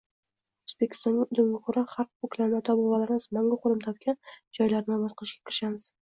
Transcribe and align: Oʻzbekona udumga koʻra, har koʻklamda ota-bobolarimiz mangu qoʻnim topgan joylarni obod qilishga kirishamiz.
Oʻzbekona 0.69 1.25
udumga 1.25 1.59
koʻra, 1.67 1.83
har 1.91 2.07
koʻklamda 2.23 2.57
ota-bobolarimiz 2.63 3.29
mangu 3.39 3.61
qoʻnim 3.67 3.85
topgan 3.85 4.19
joylarni 4.61 4.99
obod 4.99 5.17
qilishga 5.23 5.41
kirishamiz. 5.47 5.89